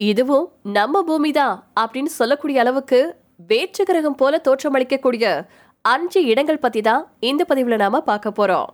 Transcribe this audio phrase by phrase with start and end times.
[0.00, 3.00] இதுவும் நம்ம பூமிதான் அப்படின்னு சொல்லக்கூடிய அளவுக்கு
[3.46, 5.24] வேற்று கிரகம் போல தோற்றமளிக்கக்கூடிய
[5.84, 8.68] அஞ்சு இடங்கள் பத்தி தான் இந்த பதிவுல நாம பார்க்க போறோம்.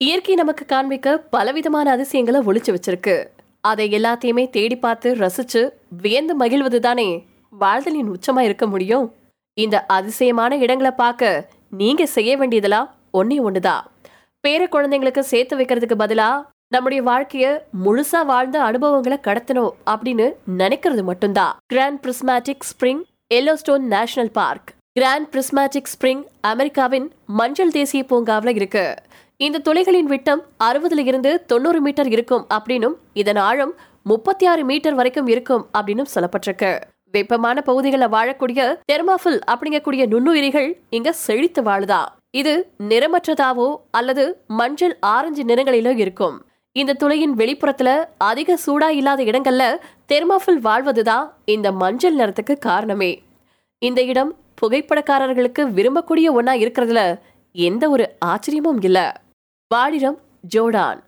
[0.00, 3.16] இயற்கை நமக்கு காண்பிக்க பலவிதமான அதிசயங்களை ஒழிச்சு வச்சிருக்கு.
[3.60, 5.62] அதை எல்லாத்தையுமே தேடி பார்த்து ரசிச்சு
[6.02, 7.08] வியந்து மகிழ்வது தானே
[7.52, 9.06] வாழ்தலின் உச்சமா இருக்க முடியும்?
[9.54, 13.84] இந்த அதிசயமான இடங்களை பார்க்க நீங்க செய்ய வேண்டியதெல்லாம் ஒன்னே ஒண்ணுதான்.
[14.44, 16.28] பேர குழந்தைங்களுக்கு சேர்த்து வைக்கிறதுக்கு பதிலா
[16.76, 17.46] நம்முடைய வாழ்க்கைய
[17.84, 20.26] முழுசா வாழ்ந்த அனுபவங்களை கடத்தணும் அப்படின்னு
[20.58, 21.52] நினைக்கிறது மட்டும்தான்.
[21.72, 23.02] Grand Prismatic Spring
[23.34, 27.06] Yellowstone National Park Grand Prismatic Spring அமெரிக்காவின்
[27.38, 28.84] மஞ்சள் தேசிய பூங்காவில் இருக்கு.
[29.46, 33.74] இந்த துளைகளின் விட்டம் அறுபதுல இருந்து தொண்ணூறு மீட்டர் இருக்கும் அப்படின்னும் இதன் ஆழம்
[34.10, 36.72] முப்பத்தி ஆறு மீட்டர் வரைக்கும் இருக்கும் அப்படின்னும் சொல்லப்பட்டிருக்கு.
[37.14, 38.60] வெப்பமான பகுதிகளில் வாழக்கூடிய
[38.92, 42.02] தெர்மாஃபில் அப்படிங்கக்கூடிய நுண்ணுயிரிகள் இங்க செழித்து வாழுதா
[42.40, 42.54] இது
[42.90, 44.24] நிறமற்றதாவோ அல்லது
[44.60, 46.36] மஞ்சள் ஆரஞ்சு நிறங்களிலோ இருக்கும்.
[46.78, 49.64] இந்த துளையின் வெளிப்புறத்துல அதிக சூடா இல்லாத இடங்கள்ல
[50.08, 53.22] தெர்மாஃபில் வாழ்வதுதான் இந்த மஞ்சள் நிறத்துக்கு காரணமே.
[53.78, 57.18] இந்த இடம் புகைப்படக்காரர்களுக்கு விரும்பக்கூடிய ஒன்னா இருக்கிறதுல
[57.52, 58.98] எந்த ஒரு ஆச்சரியமும் இல்ல.
[59.74, 60.18] வாடிரம்
[60.56, 61.00] ஜோர்டான்.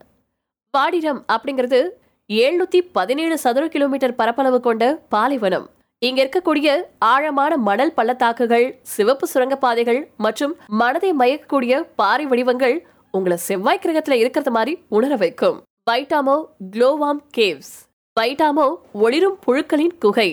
[0.79, 1.81] வாடிரம் அப்படிங்கிறது
[2.29, 5.69] எழுநூத்தி பதினேழு சதுர கிலோமீட்டர் பரப்பளவு கொண்ட பாலைவனம்.
[5.99, 12.77] இங்க இருக்கக்கூடிய ஆழமான மணல் பள்ளத்தாக்குகள் சிவப்பு சுரங்கப்பாதைகள் மற்றும் மனதை மயக்கக்கூடிய பாறை வடிவங்கள்
[13.19, 15.59] உங்களை செவ்வாய் கிரகத்துல இருக்கிறது மாதிரி உணர வைக்கும்.
[15.91, 16.37] வைட்டாமோ
[16.73, 17.75] க்ளோவாம் கேவ்ஸ்.
[18.21, 20.31] வைட்டாமோ ஒளிரும் புழுக்களின் குகை.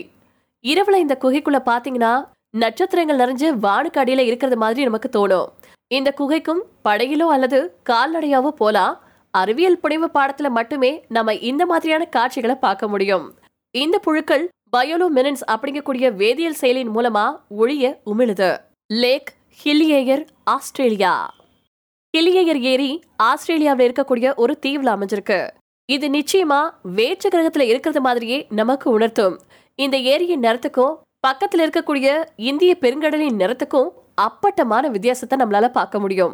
[0.65, 2.13] இரவுல இந்த குகைக்குள்ள பாத்தீங்கன்னா
[2.63, 5.49] நட்சத்திரங்கள் நிறைஞ்சு வானுக்கு அடியில இருக்கிறது மாதிரி நமக்கு தோணும்.
[5.87, 8.95] இந்த குகைக்கும் படையிலோ அல்லது கால்நடையாவோ போலாம்
[9.31, 13.25] அறிவியல் புனைவு பாடத்துல மட்டுமே நம்ம இந்த மாதிரியான காட்சிகளை பார்க்க முடியும்.
[13.75, 14.45] இந்த புழுக்கள்
[14.77, 17.25] பயோலோ மினன்ஸ் அப்படிங்கக்கூடிய வேதியியல் செயலின் மூலமா
[17.57, 18.51] ஒளிய உமிழுது.
[18.93, 19.31] Lake
[19.63, 21.13] Hillier Australia.
[22.15, 22.89] கிளியர் ஏரி
[23.29, 25.39] ஆஸ்திரேலியாவில் இருக்கக்கூடிய ஒரு தீவுல அமைஞ்சிருக்கு.
[25.89, 26.59] இது நிச்சயமா
[26.97, 29.35] வேற்று கிரகத்துல இருக்கிறது மாதிரியே நமக்கு உணர்த்தும்.
[29.75, 30.93] இந்த ஏரியின் நிறத்துக்கும்
[31.27, 32.07] பக்கத்துல இருக்கக்கூடிய
[32.49, 33.89] இந்திய பெருங்கடலின் நிறத்துக்கும்
[34.27, 36.33] அப்பட்டமான வித்தியாசத்தை நம்மளால பார்க்க முடியும்.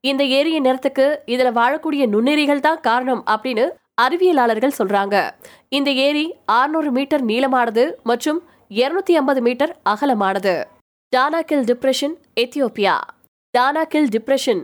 [0.00, 3.64] இந்த ஏரியின் நிறத்துக்கு இதுல வாழக்கூடிய நுண்ணுயிரிகள் தான் காரணம் அப்படின்னு
[4.04, 5.16] அறிவியலாளர்கள் சொல்றாங்க.
[5.78, 6.26] இந்த ஏரி
[6.58, 8.42] 600 மீட்டர் நீளமானது மற்றும்
[8.82, 10.54] 250 ஐம்பது metre அகலமானது.
[11.16, 12.96] Danakil Depression Ethiopia.
[13.58, 14.62] Danakil Depression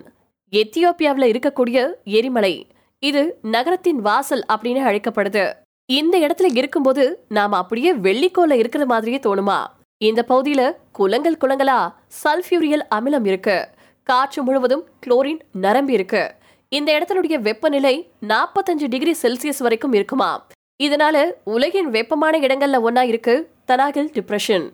[0.51, 2.67] எத்தியோப்பியாவில் இருக்கக்கூடிய எரிமலை.
[2.99, 5.53] இது நகரத்தின் வாசல் அப்படின்னு அழைக்கப்படுது.
[5.85, 9.67] இந்த இடத்துல இருக்கும்போது நாம அப்படியே வெள்ளிக்கோல இருக்கிற மாதிரியே தோணுமா?
[9.97, 11.95] இந்த பகுதியில குளங்கள் குளங்களா
[12.25, 13.69] சல்பியூரியல் அமிலம் இருக்கு.
[14.03, 16.35] காற்று முழுவதும் குளோரின் நரம்பி இருக்கு.
[16.69, 20.47] இந்த இடத்தினுடைய வெப்பநிலை நாற்பத்தஞ்சு டிகிரி செல்சியஸ் வரைக்கும் இருக்குமா?
[20.83, 24.71] இதனால உலகின் வெப்பமான இடங்கள்ல ஒன்னா இருக்கு தனாகில் டிப்ரெஷன்.